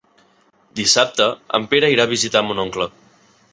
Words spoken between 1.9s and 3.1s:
irà a visitar mon oncle.